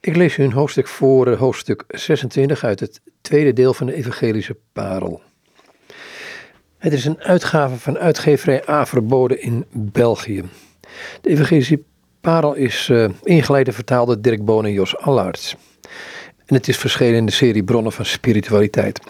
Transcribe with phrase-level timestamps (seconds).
[0.00, 3.94] Ik lees u een hoofdstuk voor, eh, hoofdstuk 26 uit het tweede deel van de
[3.94, 5.22] Evangelische Parel.
[6.78, 10.44] Het is een uitgave van uitgeverij A verboden in België.
[11.20, 11.82] De Evangelische
[12.20, 15.56] Parel is uh, ingeleid en vertaald door Dirk Boon en Jos Allaerts.
[16.46, 19.00] En het is verschenen in de serie Bronnen van Spiritualiteit.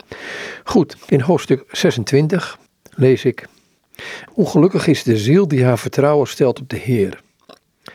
[0.65, 2.59] Goed, in hoofdstuk 26
[2.91, 3.47] lees ik.
[4.35, 7.21] Ongelukkig is de ziel die haar vertrouwen stelt op de Heer.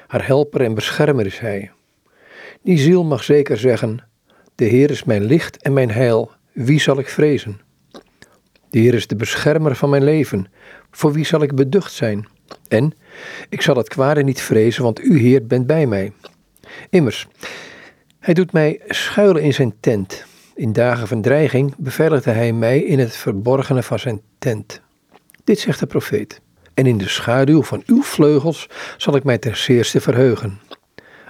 [0.08, 1.75] Haar helper en beschermer is Hij.
[2.66, 4.00] Die ziel mag zeker zeggen:
[4.56, 7.62] De Heer is mijn licht en mijn heil, wie zal ik vrezen?
[8.70, 10.48] De Heer is de beschermer van mijn leven,
[10.92, 12.28] voor wie zal ik beducht zijn?
[12.68, 12.94] En
[13.50, 16.12] ik zal het kwade niet vrezen, want u Heer bent bij mij.
[16.90, 17.28] Immers,
[18.20, 20.26] hij doet mij schuilen in zijn tent.
[20.56, 24.82] In dagen van dreiging beveiligde hij mij in het verborgene van zijn tent.
[25.44, 26.42] Dit zegt de profeet.
[26.74, 30.60] En in de schaduw van uw vleugels zal ik mij ten zeerste verheugen.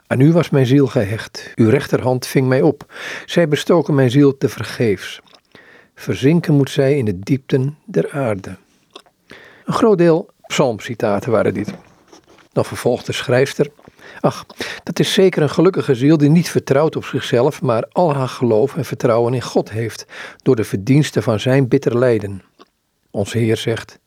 [0.08, 2.94] Aan u was mijn ziel gehecht, uw rechterhand ving mij op.
[3.26, 5.22] Zij bestoken mijn ziel te vergeefs.
[5.96, 8.58] Verzinken moet zij in de diepten der aarde.
[9.66, 11.74] Een groot deel psalmcitaten waren dit.
[12.52, 13.70] Dan vervolgt de schrijfster.
[14.20, 14.46] Ach,
[14.84, 18.76] dat is zeker een gelukkige ziel die niet vertrouwt op zichzelf, maar al haar geloof
[18.76, 20.06] en vertrouwen in God heeft,
[20.44, 22.44] door de verdiensten van zijn bitter lijden.
[23.12, 24.00] Onze Heer zegt: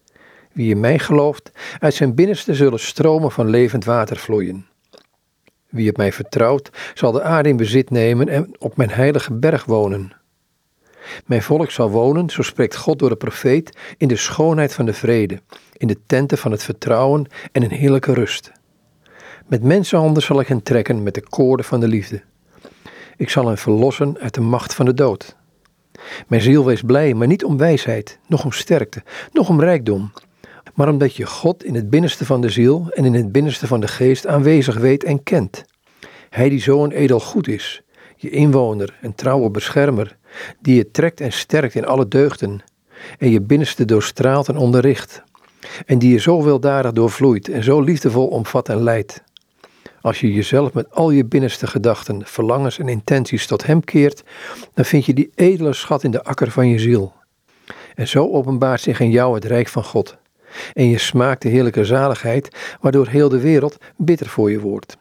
[0.52, 4.66] Wie in mij gelooft, uit zijn binnenste zullen stromen van levend water vloeien.
[5.78, 9.64] Wie op mij vertrouwt, zal de aarde in bezit nemen en op mijn heilige berg
[9.64, 10.12] wonen.
[11.26, 14.92] Mijn volk zal wonen, zo spreekt God door de profeet, in de schoonheid van de
[14.92, 15.40] vrede,
[15.76, 18.52] in de tenten van het vertrouwen en in heerlijke rust.
[19.46, 22.22] Met mensenhanden zal ik hen trekken met de koorden van de liefde.
[23.16, 25.36] Ik zal hen verlossen uit de macht van de dood.
[26.26, 30.12] Mijn ziel wees blij, maar niet om wijsheid, noch om sterkte, noch om rijkdom,
[30.78, 33.80] maar omdat je God in het binnenste van de ziel en in het binnenste van
[33.80, 35.64] de geest aanwezig weet en kent.
[36.30, 37.82] Hij die zo een edel goed is,
[38.16, 40.16] je inwoner en trouwe beschermer,
[40.60, 42.60] die je trekt en sterkt in alle deugden,
[43.18, 45.22] en je binnenste doorstraalt en onderricht,
[45.86, 49.22] en die je zo weldadig doorvloeit en zo liefdevol omvat en leidt.
[50.00, 54.22] Als je jezelf met al je binnenste gedachten, verlangens en intenties tot Hem keert,
[54.74, 57.12] dan vind je die edele schat in de akker van je ziel.
[57.94, 60.18] En zo openbaart zich in jou het rijk van God.
[60.74, 64.96] En je smaakt de heerlijke zaligheid, waardoor heel de wereld bitter voor je wordt.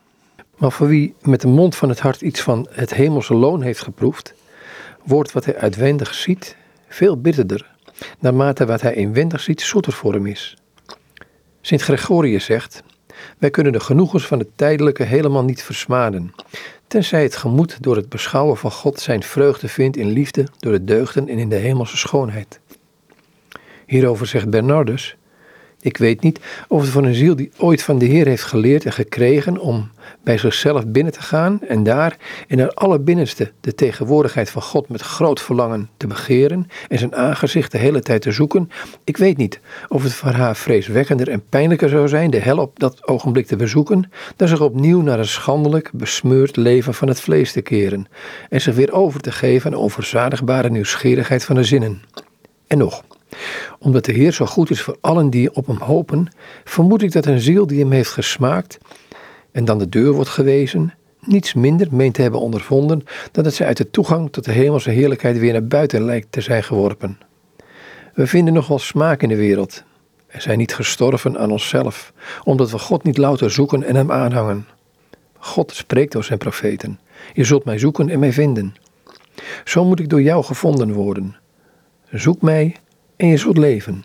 [0.58, 3.82] Maar voor wie met de mond van het hart iets van het hemelse loon heeft
[3.82, 4.34] geproefd,
[5.04, 6.56] wordt wat hij uitwendig ziet
[6.88, 7.76] veel bitterder,
[8.20, 10.58] naarmate wat hij inwendig ziet zoeter voor hem is.
[11.62, 12.84] Sint Gregorius zegt:
[13.38, 16.34] Wij kunnen de genoegens van het tijdelijke helemaal niet versmaden,
[16.88, 20.84] tenzij het gemoed door het beschouwen van God zijn vreugde vindt in liefde, door de
[20.84, 22.60] deugden en in de hemelse schoonheid.
[23.86, 25.18] Hierover zegt Bernardus:
[25.82, 28.86] ik weet niet of het voor een ziel die ooit van de Heer heeft geleerd
[28.86, 29.92] en gekregen om
[30.24, 32.18] bij zichzelf binnen te gaan en daar
[32.48, 37.72] in het allerbinnenste de tegenwoordigheid van God met groot verlangen te begeren en zijn aangezicht
[37.72, 38.70] de hele tijd te zoeken.
[39.04, 42.80] Ik weet niet of het voor haar vreeswekkender en pijnlijker zou zijn de hel op
[42.80, 47.52] dat ogenblik te bezoeken, dan zich opnieuw naar een schandelijk, besmeurd leven van het vlees
[47.52, 48.08] te keren
[48.50, 52.02] en zich weer over te geven aan onverzadigbare nieuwsgierigheid van de zinnen.
[52.68, 53.04] En nog
[53.80, 56.28] omdat de Heer zo goed is voor allen die op hem hopen,
[56.64, 58.78] vermoed ik dat een ziel die hem heeft gesmaakt
[59.52, 63.68] en dan de deur wordt gewezen, niets minder meent te hebben ondervonden dan dat zij
[63.68, 67.18] uit de toegang tot de hemelse heerlijkheid weer naar buiten lijkt te zijn geworpen.
[68.14, 69.84] We vinden nogal smaak in de wereld
[70.28, 72.14] en zijn niet gestorven aan onszelf,
[72.44, 74.68] omdat we God niet louter zoeken en hem aanhangen.
[75.38, 77.00] God spreekt door zijn profeten.
[77.34, 78.76] Je zult mij zoeken en mij vinden.
[79.64, 81.36] Zo moet ik door jou gevonden worden.
[82.12, 82.76] Zoek mij
[83.18, 84.04] en je zult leven.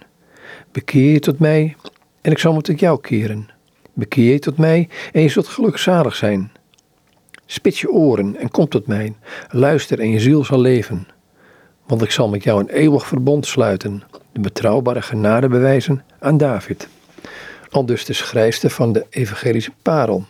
[0.73, 1.77] Bekeer je tot mij
[2.21, 3.49] en ik zal me tot jou keren.
[3.93, 6.53] Bekeer je tot mij en je zult gelukzalig zijn.
[7.47, 9.15] Spits je oren en kom tot mij.
[9.49, 11.07] Luister en je ziel zal leven.
[11.87, 14.03] Want ik zal met jou een eeuwig verbond sluiten.
[14.33, 16.89] De betrouwbare genade bewijzen aan David.
[17.71, 20.25] Al dus de schrijfster van de evangelische parel.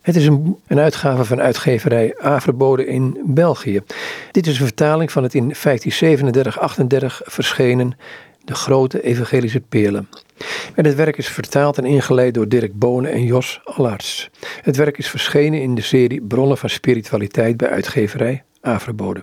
[0.00, 3.80] Het is een, een uitgave van uitgeverij A verboden in België.
[4.30, 5.58] Dit is een vertaling van het in 1537-38
[7.24, 7.96] verschenen
[8.44, 10.08] De Grote Evangelische Peerlen.
[10.74, 14.30] En het werk is vertaald en ingeleid door Dirk Bonen en Jos Allarts.
[14.62, 19.22] Het werk is verschenen in de serie Bronnen van Spiritualiteit bij uitgeverij A verboden.